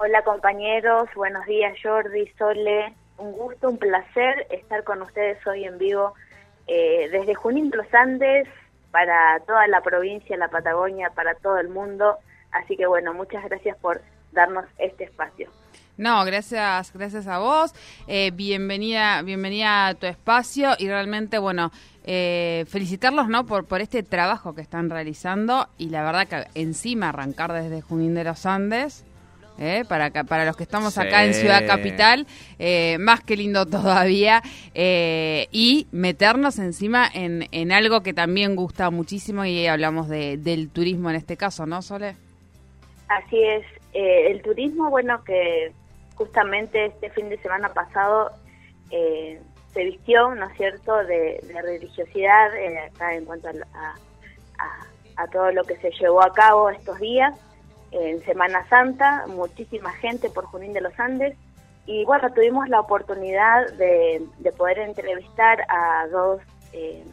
[0.00, 5.78] Hola compañeros, buenos días Jordi, Sole, un gusto, un placer estar con ustedes hoy en
[5.78, 6.14] vivo
[6.66, 8.48] eh, desde Junín de los Andes
[8.90, 12.16] para toda la provincia, la Patagonia, para todo el mundo.
[12.52, 14.00] Así que bueno, muchas gracias por
[14.32, 15.50] darnos este espacio.
[15.96, 17.74] No, gracias, gracias a vos.
[18.06, 21.72] Eh, bienvenida, bienvenida a tu espacio y realmente, bueno,
[22.04, 23.46] eh, felicitarlos, ¿no?
[23.46, 28.14] Por, por este trabajo que están realizando y la verdad que encima arrancar desde Junín
[28.14, 29.04] de los Andes
[29.58, 29.84] ¿eh?
[29.88, 32.26] para, para los que estamos acá en Ciudad Capital,
[32.58, 34.42] eh, más que lindo todavía,
[34.74, 40.70] eh, y meternos encima en, en algo que también gusta muchísimo y hablamos de, del
[40.70, 42.16] turismo en este caso, ¿no, Sole?
[43.08, 43.64] Así es,
[43.94, 45.72] el turismo, bueno, que
[46.14, 48.30] justamente este fin de semana pasado
[48.90, 52.50] se vistió, ¿no es cierto?, de, religiosidad
[52.86, 53.94] acá en cuanto a,
[55.16, 57.34] a todo lo que se llevó a cabo estos días
[57.90, 61.36] en Semana Santa, muchísima gente por Junín de los Andes.
[61.86, 64.22] Y bueno, tuvimos la oportunidad de,
[64.56, 66.40] poder entrevistar a dos
[66.72, 67.04] eh,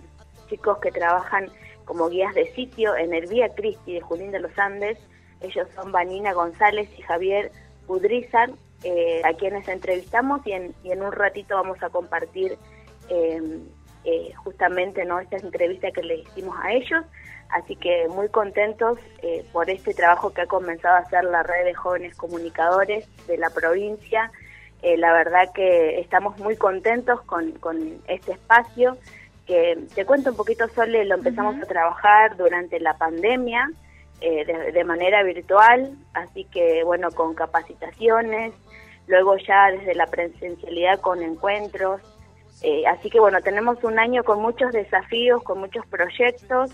[0.49, 1.49] chicos que trabajan
[1.85, 4.97] como guías de sitio en el Vía Cristi de Junín de los Andes.
[5.41, 7.51] Ellos son Vanina González y Javier
[7.87, 8.49] Udrizar,
[8.83, 12.57] eh, a quienes entrevistamos y en, y en, un ratito vamos a compartir
[13.09, 13.41] eh,
[14.43, 15.19] justamente ¿no?
[15.19, 17.03] esta entrevista que le hicimos a ellos.
[17.49, 21.66] Así que muy contentos eh, por este trabajo que ha comenzado a hacer la red
[21.66, 24.31] de jóvenes comunicadores de la provincia.
[24.81, 27.53] Eh, la verdad que estamos muy contentos con,
[28.07, 28.97] este espacio,
[29.45, 33.69] que te cuento un poquito, Sole, lo empezamos a trabajar durante la pandemia
[34.22, 38.53] eh, de, manera virtual, así que bueno, con capacitaciones,
[39.07, 42.01] luego ya desde la presencialidad con encuentros.
[42.87, 46.71] Así que bueno, tenemos un año con muchos desafíos, con muchos proyectos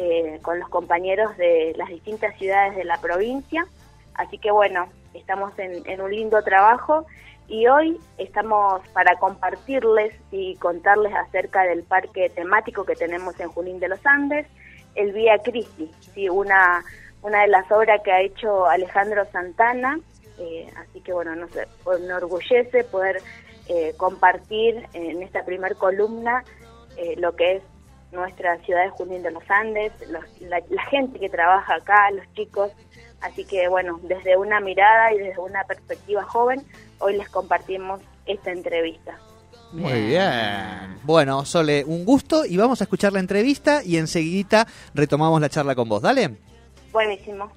[0.00, 3.66] eh, con los compañeros de las distintas ciudades de la provincia.
[4.14, 7.04] Así que bueno, estamos en, un lindo trabajo
[7.48, 13.80] y hoy estamos para compartirles y contarles acerca del parque temático que tenemos en Junín
[13.80, 14.46] de los Andes,
[14.94, 16.28] el Vía Cristi, ¿sí?
[16.28, 16.84] una,
[17.22, 19.98] una de las obras que ha hecho Alejandro Santana.
[20.38, 21.50] Eh, así que bueno, nos
[22.00, 23.20] enorgullece poder
[23.68, 26.44] eh, compartir en esta primer columna
[27.16, 27.62] lo que es
[28.12, 29.92] nuestra ciudad de Junín de los Andes,
[30.40, 32.72] la, gente que trabaja acá, los chicos.
[33.20, 36.62] Así que bueno, desde una mirada y desde una perspectiva joven,
[36.98, 39.18] hoy les compartimos esta entrevista.
[39.72, 40.98] Muy bien.
[41.02, 45.74] Bueno, Sole, un gusto y vamos a escuchar la entrevista y enseguida retomamos la charla
[45.74, 46.00] con vos.
[46.00, 46.36] Dale.
[46.90, 47.52] Buenísimo.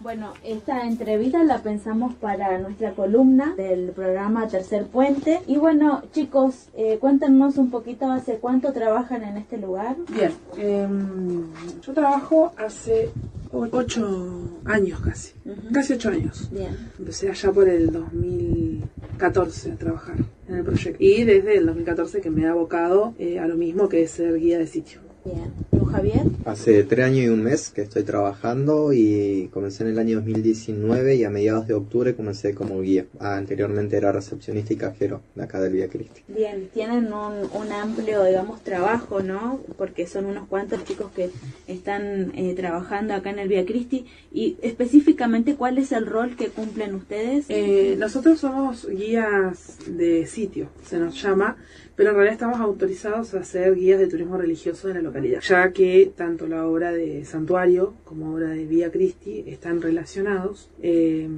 [0.00, 5.40] Bueno, esta entrevista la pensamos para nuestra columna del programa Tercer Puente.
[5.46, 9.96] Y bueno, chicos, eh, cuéntenos un poquito hace cuánto trabajan en este lugar.
[10.12, 11.44] Bien, em,
[11.80, 13.10] yo trabajo hace
[13.52, 15.32] ocho años casi,
[15.72, 16.50] casi ocho años.
[16.50, 16.76] Bien.
[16.98, 20.16] Empecé allá por el 2014 a trabajar
[20.46, 21.02] en el proyecto.
[21.02, 24.38] Y desde el 2014 que me he abocado eh, a lo mismo que es ser
[24.38, 25.05] guía de sitio.
[25.26, 25.66] Bien.
[25.86, 26.24] Javier?
[26.44, 31.16] Hace tres años y un mes que estoy trabajando y comencé en el año 2019
[31.16, 33.06] y a mediados de octubre comencé como guía.
[33.18, 36.22] Anteriormente era recepcionista y cajero de acá del Vía Cristi.
[36.28, 39.60] Bien, tienen un, un amplio, digamos, trabajo, ¿no?
[39.76, 41.30] Porque son unos cuantos chicos que
[41.66, 44.06] están eh, trabajando acá en el Vía Cristi.
[44.32, 47.46] Y específicamente, ¿cuál es el rol que cumplen ustedes?
[47.48, 51.56] Eh, nosotros somos guías de sitio, se nos llama,
[51.96, 55.72] pero en realidad estamos autorizados a ser guías de turismo religioso en la localidad, ya
[55.72, 60.68] que tanto la obra de Santuario como obra de Vía Cristi están relacionados.
[60.82, 61.28] Eh,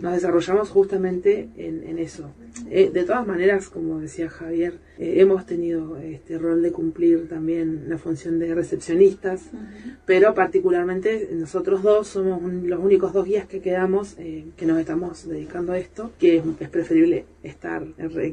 [0.00, 2.30] nos desarrollamos justamente en, en eso.
[2.70, 7.84] Eh, de todas maneras, como decía Javier, eh, hemos tenido este rol de cumplir también
[7.88, 9.42] la función de recepcionistas,
[10.06, 14.78] pero particularmente nosotros dos somos un- los únicos dos guías que quedamos eh, que nos
[14.78, 18.30] estamos dedicando a esto, que es, es preferible estar eh,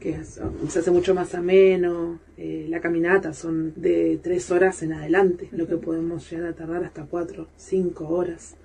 [0.00, 2.18] que es- se hace mucho más ameno.
[2.36, 6.82] eh, la caminata son de tres horas en adelante, lo que podemos llegar a tardar
[6.84, 8.56] hasta cuatro, cinco horas.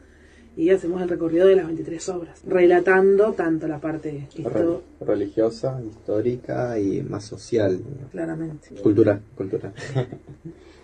[0.57, 6.79] Y hacemos el recorrido de las 23 obras, relatando tanto la parte histo- religiosa, histórica
[6.79, 7.79] y más social,
[8.11, 8.69] claramente.
[8.81, 9.73] cultural, cultural.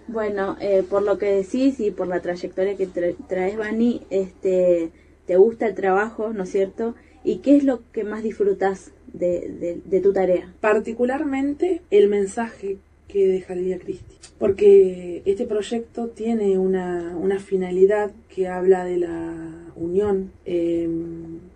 [0.08, 4.92] Bueno, eh, por lo que decís y por la trayectoria que tra- traes, Vani, este,
[5.26, 6.94] te gusta el trabajo, ¿no es cierto?
[7.24, 10.54] ¿Y qué es lo que más disfrutas de, de- de tu tarea?
[10.62, 12.78] particularmente el mensaje
[13.08, 14.16] que deja el Vía Cristi.
[14.40, 20.32] Porque este proyecto tiene una, una finalidad que habla de la unión.
[20.46, 20.90] Eh,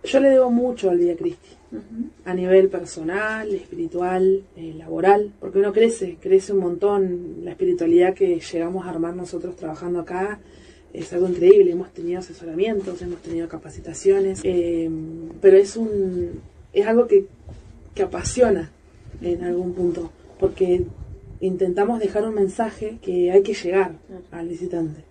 [0.04, 1.48] yo le debo mucho al Vía Cristi,
[2.24, 7.44] a nivel personal, espiritual, eh, laboral, porque uno crece, crece un montón.
[7.44, 10.38] La espiritualidad que llegamos a armar nosotros trabajando acá
[10.94, 11.72] es algo increíble.
[11.72, 14.88] Hemos tenido asesoramientos, hemos tenido capacitaciones, eh,
[15.42, 16.40] pero es un
[16.72, 17.26] es algo que,
[17.94, 18.70] que apasiona
[19.20, 20.84] en algún punto, porque
[21.40, 23.92] intentamos dejar un mensaje que hay que llegar
[24.30, 25.04] al visitante,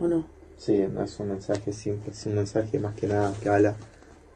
[0.00, 0.26] ¿o no?
[0.56, 3.76] Sí, no es un mensaje simple, es un mensaje más que nada que habla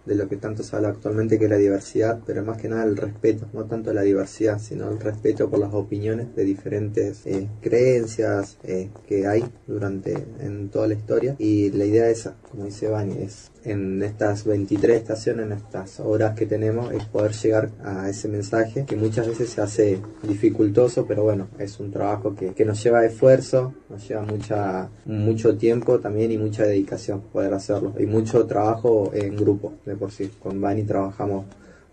[0.05, 2.85] de lo que tanto se habla actualmente que es la diversidad, pero más que nada
[2.85, 7.49] el respeto, no tanto la diversidad, sino el respeto por las opiniones de diferentes eh,
[7.61, 11.37] creencias eh, que hay durante en toda la historia.
[11.39, 16.35] Y la idea esa, como dice Bani, es en estas 23 estaciones, en estas horas
[16.35, 21.23] que tenemos, es poder llegar a ese mensaje que muchas veces se hace dificultoso, pero
[21.23, 26.33] bueno, es un trabajo que, que nos lleva esfuerzo, nos lleva mucha, mucho tiempo también
[26.33, 30.31] y mucha dedicación poder hacerlo y mucho trabajo en grupo por sí.
[30.43, 31.45] Con Bani trabajamos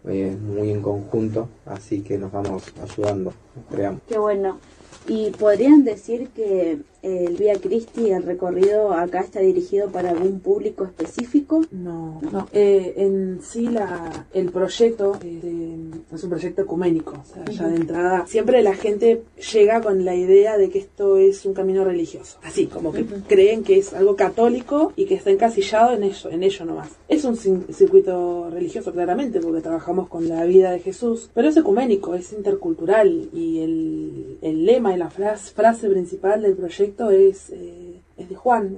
[0.07, 3.33] eh, muy en conjunto, así que nos vamos ayudando,
[3.69, 4.01] creamos.
[4.07, 4.59] Qué bueno.
[5.07, 10.83] ¿Y podrían decir que el Vía Cristi, el recorrido acá está dirigido para algún público
[10.83, 11.61] específico?
[11.71, 12.47] No, no.
[12.51, 17.75] Eh, en sí la, el proyecto eh, es un proyecto ecuménico, o sea, ya de
[17.75, 19.23] entrada siempre la gente
[19.53, 23.63] llega con la idea de que esto es un camino religioso, así como que creen
[23.63, 26.89] que es algo católico y que está encasillado en ello, en ello nomás.
[27.07, 32.15] Es un circuito religioso claramente porque trabajamos con la vida de Jesús, pero es ecuménico,
[32.15, 37.99] es intercultural y el, el lema y la frase, frase principal del proyecto es, eh,
[38.17, 38.75] es de Juan,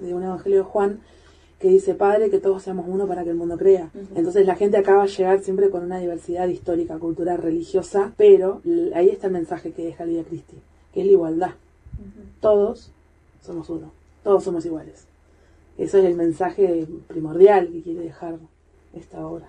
[0.00, 1.00] de un evangelio de Juan
[1.62, 3.88] que dice, Padre, que todos seamos uno para que el mundo crea.
[4.16, 8.60] Entonces la gente acaba a llegar siempre con una diversidad histórica, cultural, religiosa, pero
[8.94, 10.56] ahí está el mensaje que deja el Vía Cristi,
[10.92, 11.50] que es la igualdad.
[12.40, 12.90] Todos
[13.42, 13.92] somos uno,
[14.24, 15.06] todos somos iguales.
[15.78, 18.38] Eso es el mensaje primordial que quiere dejar
[18.92, 19.48] esta obra.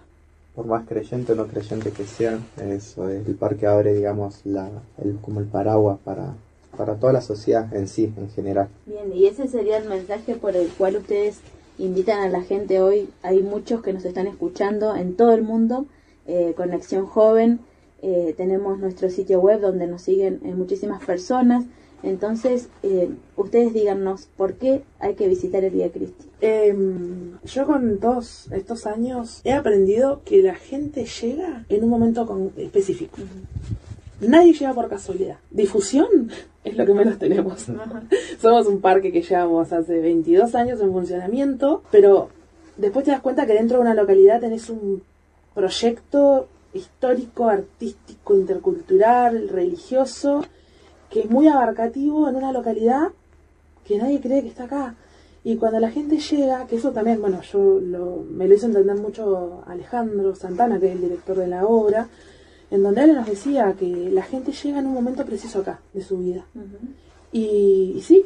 [0.53, 4.70] Por más creyente o no creyente que sean, eso es el parque abre, digamos, la,
[5.03, 6.36] el, como el paraguas para,
[6.77, 8.68] para toda la sociedad en sí, en general.
[8.86, 11.39] Bien, y ese sería el mensaje por el cual ustedes
[11.77, 13.10] invitan a la gente hoy.
[13.22, 15.86] Hay muchos que nos están escuchando en todo el mundo,
[16.27, 17.60] eh, Conexión Joven.
[18.06, 21.63] eh, tenemos nuestro sitio web donde nos siguen eh, muchísimas personas.
[22.03, 26.25] Entonces, eh, ustedes díganos por qué hay que visitar el Vía Cristi.
[26.42, 32.27] Em, yo con todos estos años he aprendido que la gente llega en un momento
[32.27, 33.15] con- específico.
[34.27, 35.38] Nadie llega por casualidad.
[35.51, 36.08] Difusión
[36.63, 37.65] es lo que menos tenemos.
[38.42, 42.30] Somos un parque que llevamos hace 22 años en funcionamiento, pero
[42.77, 45.03] después te das cuenta que dentro de una localidad tenés un
[45.53, 50.44] proyecto histórico, artístico, intercultural, religioso,
[51.10, 53.10] que es muy abarcativo en una localidad
[53.86, 54.96] que nadie cree que está acá.
[55.44, 58.96] Y cuando la gente llega, que eso también, bueno, yo lo- me lo hizo entender
[58.96, 62.08] mucho Alejandro Santana, que es el director de la obra,
[62.74, 66.01] en donde él nos decía que la gente llega en un momento preciso acá de
[66.01, 66.44] su vida.
[67.32, 68.25] Y, y sí,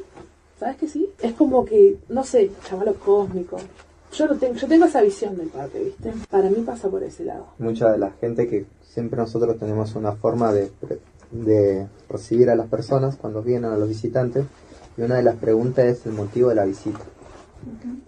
[0.58, 1.10] ¿sabes que sí?
[1.22, 3.58] Es como que, no sé, llamalo cósmico.
[4.14, 6.14] Yo, lo tengo, yo tengo esa visión del parque, ¿viste?
[6.30, 7.48] Para mí pasa por ese lado.
[7.60, 10.72] Mucha de la gente que siempre nosotros tenemos una forma de,
[11.30, 14.46] de recibir a las personas cuando vienen a los visitantes
[14.96, 17.02] y una de las preguntas es el motivo de la visita.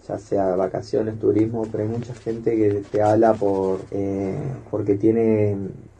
[0.08, 4.38] Ya sea vacaciones, turismo, pero hay mucha gente que te habla por eh,
[4.70, 5.56] porque tiene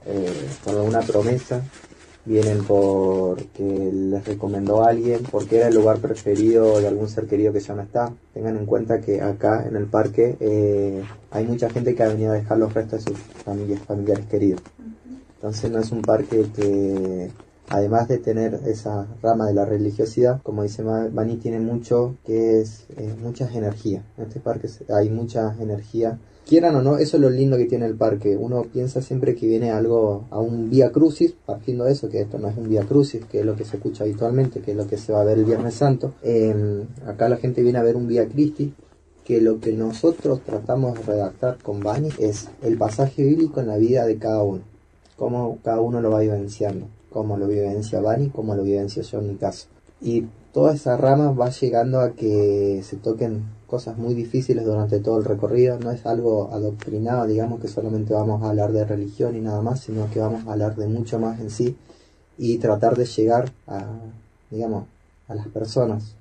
[0.07, 1.63] eh, por alguna promesa,
[2.25, 7.53] vienen porque les recomendó a alguien, porque era el lugar preferido de algún ser querido
[7.53, 8.13] que ya no está.
[8.35, 12.33] Tengan en cuenta que acá en el parque eh, hay mucha gente que ha venido
[12.33, 14.61] a dejar los restos de sus familias, familiares queridos.
[15.37, 17.31] Entonces no es un parque que
[17.71, 22.85] además de tener esa rama de la religiosidad, como dice Bani, tiene mucho que es
[22.97, 24.05] eh, muchas energías.
[24.19, 26.19] En este parque hay mucha energía.
[26.51, 28.37] Quieran o no, eso es lo lindo que tiene el parque.
[28.37, 32.41] Uno piensa siempre que viene algo a un vía crucis, partiendo de eso, que esto
[32.41, 34.89] no es un vía crucis, que es lo que se escucha habitualmente, que es lo
[34.89, 36.15] que se va a ver el Viernes Santo.
[36.25, 38.75] Em, acá la gente viene a ver un vía Christi,
[39.25, 43.77] que lo que nosotros tratamos de redactar con Bani es el pasaje bíblico en la
[43.77, 44.63] vida de cada uno,
[45.17, 49.29] cómo cada uno lo va vivenciando como lo vivencia Bani, como lo vivencia yo en
[49.29, 49.67] mi caso.
[50.01, 55.19] Y toda esa rama va llegando a que se toquen cosas muy difíciles durante todo
[55.19, 55.79] el recorrido.
[55.79, 59.81] No es algo adoctrinado, digamos, que solamente vamos a hablar de religión y nada más,
[59.81, 61.77] sino que vamos a hablar de mucho más en sí
[62.37, 63.87] y tratar de llegar a,
[64.51, 64.87] digamos,
[65.29, 66.17] a las personas,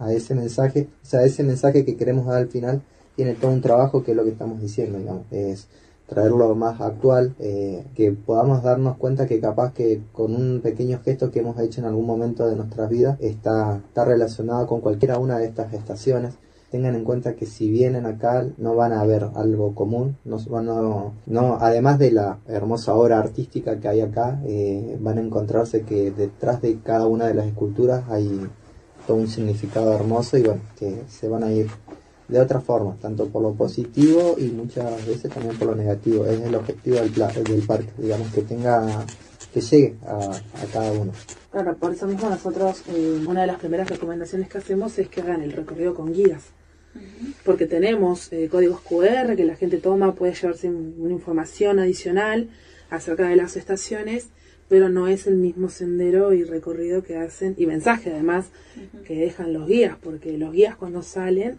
[0.00, 0.88] a, ese mensaje.
[1.02, 2.80] O sea, ese mensaje que queremos dar al final
[3.16, 5.24] tiene todo un trabajo que es lo que estamos diciendo, digamos.
[5.30, 5.68] Es
[6.06, 11.30] traerlo más actual, eh, que podamos darnos cuenta que capaz que con un pequeño gesto
[11.30, 15.38] que hemos hecho en algún momento de nuestras vidas está, está relacionado con cualquiera una
[15.38, 16.34] de estas estaciones.
[16.74, 21.14] Tengan en cuenta que si vienen acá no van a ver algo común, no, no,
[21.24, 26.10] no además de la hermosa obra artística que hay acá, eh, van a encontrarse que
[26.10, 28.40] detrás de cada una de las esculturas hay
[29.06, 31.68] todo un significado hermoso y bueno, que se van a ir
[32.26, 36.26] de otra forma, tanto por lo positivo y muchas veces también por lo negativo.
[36.26, 39.06] Es el objetivo del, del parque, digamos, que tenga,
[39.52, 40.40] que llegue a,
[40.72, 41.12] cada uno.
[41.52, 45.20] Claro, por eso mismo nosotros, eh, una de las primeras recomendaciones que hacemos es que
[45.20, 46.42] hagan el recorrido con guías.
[47.44, 52.48] Porque tenemos eh, códigos QR que la gente toma, puede llevarse una información adicional
[52.90, 54.28] acerca de las estaciones,
[54.68, 58.46] pero no es el mismo sendero y recorrido que hacen, y mensaje además
[59.06, 61.58] que dejan los guías, porque los guías cuando salen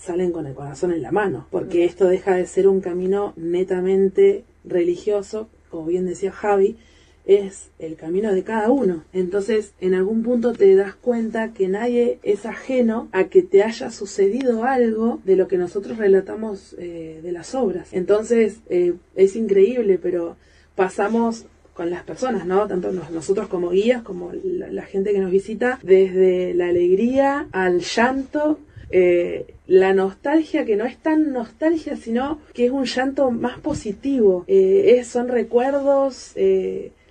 [0.00, 4.44] salen con el corazón en la mano, porque esto deja de ser un camino netamente
[4.64, 6.78] religioso, como bien decía Javi,
[7.26, 9.04] es el camino de cada uno.
[9.12, 13.90] Entonces, en algún punto te das cuenta que nadie es ajeno a que te haya
[13.90, 17.88] sucedido algo de lo que nosotros relatamos eh, de las obras.
[17.92, 20.36] Entonces, eh, es increíble, pero
[20.74, 22.66] pasamos con las personas, ¿no?
[22.66, 28.58] Tanto nosotros como guías, como la gente que nos visita, desde la alegría al llanto,
[28.90, 34.44] eh, la nostalgia que no es tan nostalgia, sino que es un llanto más positivo.
[34.46, 36.32] Eh, son recuerdos,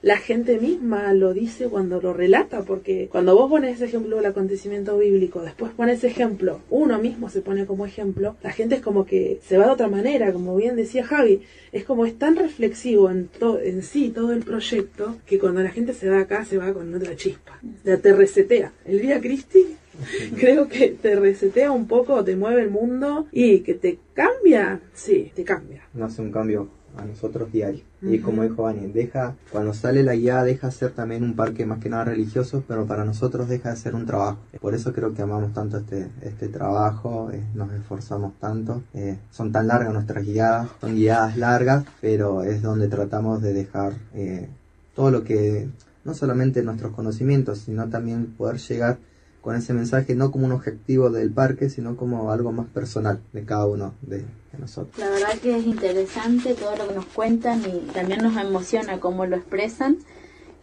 [0.02, 4.26] la gente misma lo dice cuando lo relata, porque cuando vos pones ese ejemplo del
[4.26, 9.06] acontecimiento bíblico, después pones ejemplo, uno mismo se pone como ejemplo, la gente es como
[9.06, 11.42] que se va de otra manera, como bien decía Javi,
[11.72, 13.30] es como es tan reflexivo en,
[13.64, 16.94] en sí todo el proyecto, que cuando la gente se va acá se va con
[16.94, 18.72] otra chispa, te resetea.
[18.86, 19.66] El día Cristi
[20.40, 25.32] creo que te resetea un poco, te mueve el mundo y que te cambia, sí,
[25.36, 25.84] te cambia.
[25.94, 27.84] No hace un cambio a nosotros diario.
[28.02, 31.80] Y como dijo Vani, deja, cuando sale la guía deja ser también un parque más
[31.80, 34.40] que nada religioso, pero para nosotros deja de ser un trabajo.
[34.62, 38.84] Por eso creo que amamos tanto este, este trabajo, eh, nos esforzamos tanto.
[38.94, 43.94] Eh, son tan largas nuestras guiadas, son guiadas largas, pero es donde tratamos de dejar
[44.14, 44.48] eh,
[44.96, 45.70] todo lo que,
[46.06, 48.98] no solamente nuestros conocimientos, sino también poder llegar
[49.42, 53.46] con ese mensaje no como un objetivo del parque, sino como algo más personal de
[53.46, 54.26] cada uno de,
[54.58, 54.98] nosotros.
[54.98, 59.26] La verdad que es interesante todo lo que nos cuentan y también nos emociona cómo
[59.26, 60.00] lo expresan.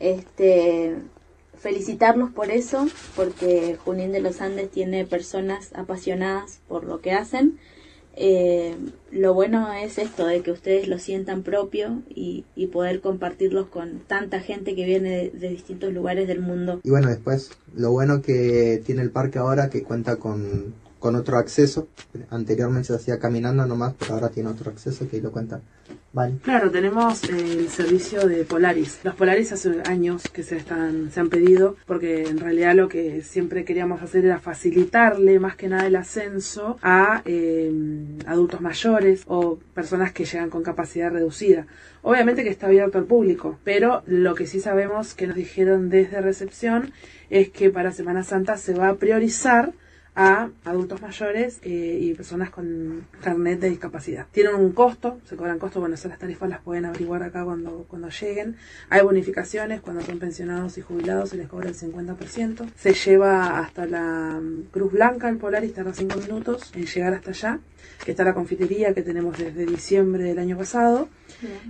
[0.01, 0.97] Este,
[1.59, 7.59] felicitarlos por eso, porque Junín de los Andes tiene personas apasionadas por lo que hacen
[8.17, 8.75] eh,
[9.13, 14.41] lo bueno es esto, de que ustedes lo sientan propio y, poder compartirlos con tanta
[14.41, 16.81] gente que viene de, distintos lugares del mundo.
[16.83, 21.39] Y bueno, después, lo bueno que tiene el parque ahora, que cuenta con, con otro
[21.39, 21.89] acceso.
[22.31, 25.61] Anteriormente se hacía caminando nomás, pero ahora tiene otro acceso que ahí lo cuenta
[26.43, 29.01] Claro, tenemos el servicio de Polaris.
[29.05, 33.21] Los Polaris hace años que se, están, se han pedido porque en realidad lo que
[33.21, 39.59] siempre queríamos hacer era facilitarle más que nada el ascenso a em, adultos mayores o
[39.75, 41.67] personas que llegan con capacidad reducida.
[42.01, 46.23] Obviamente que está abierto al público, pero lo que sí sabemos que nos dijeron desde
[46.23, 46.93] recepción
[47.29, 49.75] es que para Semana Santa se va a priorizar
[50.17, 54.27] a adultos mayores eh, y personas con carnet de discapacidad.
[54.33, 57.85] Tienen un costo, se cobran costos, bueno, esas las tarifas las pueden averiguar acá cuando,
[57.87, 58.57] cuando lleguen.
[58.89, 62.67] Hay bonificaciones, cuando son pensionados y jubilados se les cobra el 50%.
[62.77, 67.31] Se lleva hasta la mm, Cruz Blanca, el Polaris, tarda 5 minutos en llegar hasta
[67.31, 67.61] allá,
[68.03, 71.09] que está la confitería que tenemos desde diciembre del año pasado.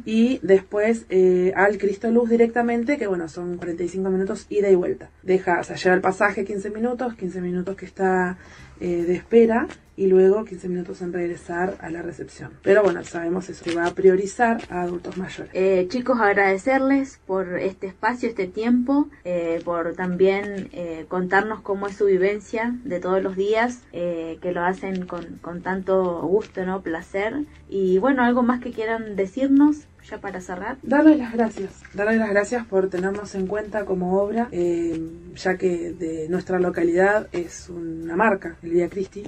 [0.05, 5.11] Y después eh, al Cristo Luz directamente, que bueno, son 45 minutos ida y vuelta.
[5.23, 8.36] Deja, o sea, lleva el pasaje 15 minutos, 15 minutos que está
[8.81, 12.53] eh, de espera y luego 15 minutos en regresar a la recepción.
[12.63, 15.51] Pero bueno, sabemos eso, que va a priorizar a adultos mayores.
[15.55, 21.97] Eh, chicos, agradecerles por este espacio, este tiempo, eh, por también eh, contarnos cómo es
[21.97, 26.83] su vivencia de todos los días, que lo hacen con, con tanto gusto, ¿no?
[26.83, 27.45] Placer.
[27.69, 30.79] Y bueno, algo más que quieran decirnos ya para cerrar.
[30.83, 35.01] Darles las gracias, darles las gracias por tenernos en cuenta como obra, eh,
[35.35, 39.25] ya que de nuestra localidad es una marca, el Vía Cristi,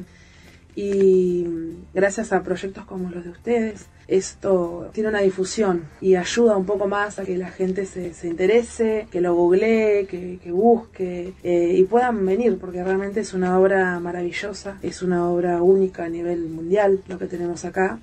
[0.75, 1.44] y
[1.92, 6.88] gracias a proyectos como los de ustedes, esto tiene una difusión y ayuda un poco
[6.88, 11.75] más a que la gente se, se interese, que lo googlee, que, que busque eh,
[11.76, 16.49] y puedan venir, porque realmente es una obra maravillosa, es una obra única a nivel
[16.49, 17.99] mundial lo que tenemos acá.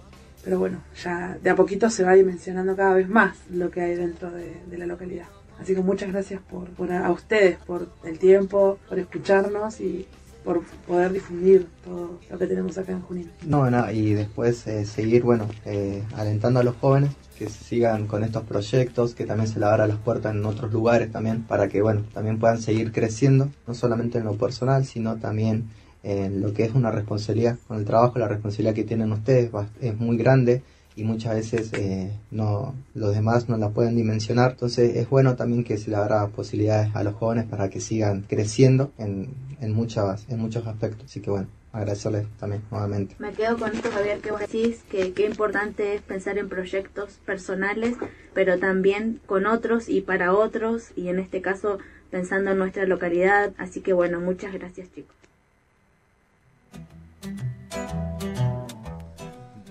[0.46, 3.96] Pero bueno, ya de a poquito se va dimensionando cada vez más lo que hay
[3.96, 5.26] dentro de, la localidad.
[5.60, 10.06] Así que muchas gracias por, por a, ustedes, por el tiempo, por escucharnos y
[10.44, 13.32] por poder difundir todo lo que tenemos acá en Junín.
[13.48, 17.10] No, no, y después eh, seguir, bueno, eh, alentando a los jóvenes
[17.40, 21.42] que sigan con estos proyectos, que también se le las puertas en otros lugares también,
[21.42, 25.70] para que, bueno, también puedan seguir creciendo, no solamente en lo personal, sino también
[26.06, 27.58] en lo que es una responsabilidad.
[27.68, 29.50] Con el trabajo, la responsabilidad que tienen ustedes
[29.82, 30.62] es muy grande
[30.96, 34.52] y muchas veces eh, no los demás no la pueden dimensionar.
[34.52, 38.22] Entonces es bueno también que se le abra posibilidades a los jóvenes para que sigan
[38.22, 41.06] creciendo en, en, muchas, en muchos aspectos.
[41.06, 43.16] Así que bueno, agradecerles también nuevamente.
[43.18, 47.20] Me quedo con esto, Javier, que vos decís, que qué importante es pensar en proyectos
[47.26, 47.96] personales,
[48.36, 51.80] pero también con otros y para otros, y en este caso
[52.12, 53.54] pensando en nuestra localidad.
[53.58, 55.25] Así que bueno, muchas gracias chicos.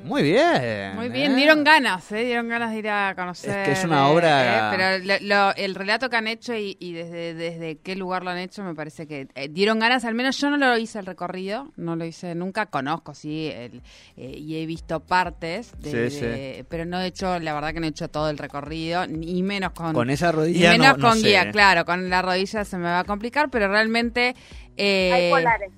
[0.04, 0.94] Muy bien.
[0.96, 1.36] Muy bien, ¿eh?
[1.36, 2.24] dieron ganas, ¿eh?
[2.24, 3.50] dieron ganas de ir a conocer.
[3.58, 6.54] Es que es una eh, obra- eh, pero lo- lo- el relato que han hecho
[6.54, 10.04] y, y desde, desde qué lugar lo han hecho, me parece que eh, dieron ganas.
[10.04, 12.66] Al menos yo no lo hice el recorrido, no lo hice nunca.
[12.66, 13.80] Conozco, sí, el,
[14.18, 17.80] eh, y he visto partes, de- Sí, de- pero no he hecho, la verdad que
[17.80, 19.94] no he hecho todo el recorrido, ni menos con.
[19.94, 21.28] Con esa y rodilla menos no, no con sé.
[21.28, 24.34] guía, claro, con la rodilla se me va a complicar, pero realmente.
[24.76, 25.70] eh, Hay polares,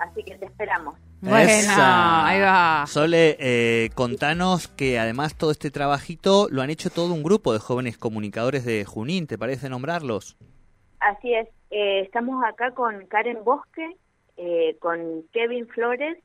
[0.00, 0.94] así que te esperamos.
[1.22, 2.26] Bueno, Esa.
[2.26, 2.84] ahí va.
[2.88, 7.60] Sole, eh, contanos que además todo este trabajito lo han hecho todo un grupo de
[7.60, 10.36] jóvenes comunicadores de Junín, ¿te parece nombrarlos?
[10.98, 13.96] Así es, eh, estamos acá con Karen Bosque,
[14.36, 16.18] eh, con Kevin Flores,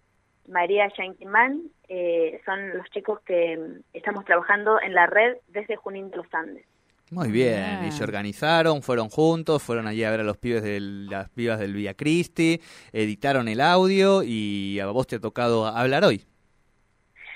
[0.47, 6.09] María Yanquimán, eh, son los chicos que mm, estamos trabajando en la red desde Junín
[6.09, 6.65] de los Andes.
[7.09, 10.79] Muy bien, y se organizaron, fueron juntos, fueron allí a ver a los pibes de
[10.81, 12.59] las pibas del Vía Cristi,
[12.91, 16.25] editaron el audio y a vos te ha tocado hablar hoy.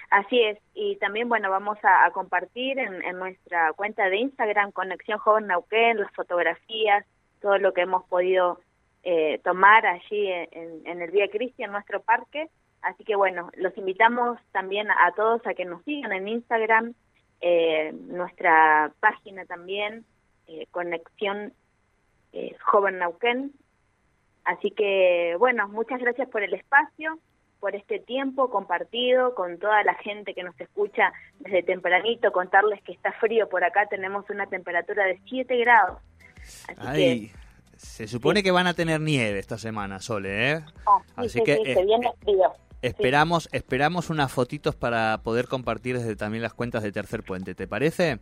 [0.10, 4.74] Así es, y también, bueno, vamos a, a compartir en, en nuestra cuenta de Instagram,
[4.74, 7.06] Conexión Joven Nauquén, las fotografías,
[7.42, 8.60] todo lo que hemos podido
[9.04, 12.50] eh, tomar allí en, en- en el Vía Cristi, en nuestro parque.
[12.82, 16.94] Así que, bueno, los invitamos también a, todos a que nos sigan en Instagram,
[17.42, 20.06] eh, nuestra página también,
[20.48, 21.54] eh, Conexión
[22.34, 23.52] eh, Joven Nauquén.
[24.44, 27.20] Así que, bueno, muchas gracias por el espacio
[27.62, 32.92] por este tiempo compartido con toda la gente que nos escucha desde tempranito, contarles que
[32.92, 36.00] está frío por acá, tenemos una temperatura de 7 grados.
[36.78, 37.32] Así Ay,
[37.78, 40.60] se supone que van a tener nieve esta semana, Sole, ¿eh?
[40.60, 42.52] sí, Así sí, que eh, se viene frío.
[42.82, 47.68] Esperamos, esperamos unas fotitos para poder compartir desde también las cuentas de Tercer Puente, ¿te
[47.68, 48.20] parece?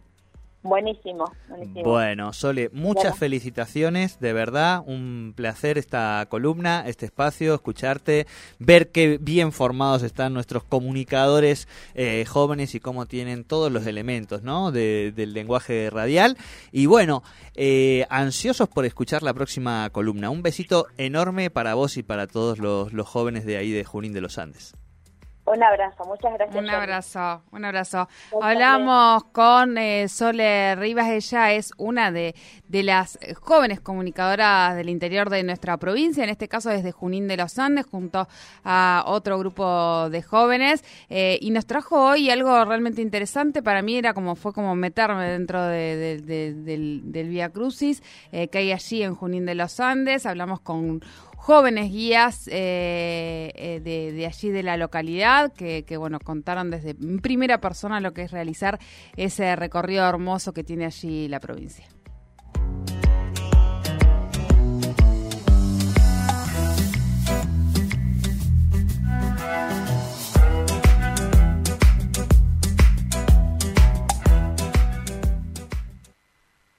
[0.62, 1.84] Buenísimo, buenísimo.
[1.84, 3.16] Bueno, Sole, muchas Bueno.
[3.16, 8.28] felicitaciones, de verdad, un placer esta columna, este espacio, escucharte,
[8.60, 14.44] ver qué bien formados están nuestros comunicadores eh, jóvenes y cómo tienen todos los elementos
[14.44, 14.74] ¿no?
[14.74, 16.36] de- del lenguaje radial.
[16.74, 17.24] Y bueno,
[17.56, 20.30] eh, ansiosos por escuchar la próxima columna.
[20.30, 24.12] Un besito enorme para vos y para todos los, los jóvenes de ahí de Junín
[24.12, 24.74] de los Andes.
[25.52, 26.56] Un abrazo, muchas gracias.
[26.64, 28.08] Un abrazo, un abrazo.
[28.42, 32.36] Hablamos con eh, Sole Rivas, ella es una de,
[32.68, 37.38] de las jóvenes comunicadoras del interior de nuestra provincia, en este caso desde Junín de
[37.38, 38.28] los Andes, junto
[38.64, 43.98] a otro grupo de jóvenes, eh, y nos trajo hoy algo realmente interesante, para mí
[43.98, 48.60] era como, fue como meterme dentro de- de- de- del, del Via Crucis eh, que
[48.60, 51.02] hay allí en Junín de los Andes, hablamos con
[51.40, 57.60] jóvenes guías eh, eh, de, allí de la localidad que, que, bueno, contaron desde primera
[57.60, 58.78] persona lo que es realizar
[59.16, 61.88] ese recorrido hermoso que tiene allí la provincia.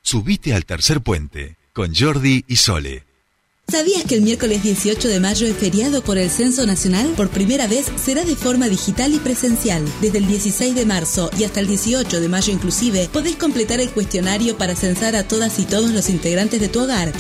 [0.03, 3.10] Subite al tercer puente con Jordi y Sole.
[3.71, 7.07] ¿Sabías que el miércoles 18 de mayo es feriado por el Censo Nacional?
[7.17, 9.85] Por primera vez será de forma digital y presencial.
[10.01, 13.91] Desde el 16 de marzo y hasta el 18 de mayo inclusive, podés completar el
[13.91, 17.13] cuestionario para censar a todas y todos los integrantes de tu hogar.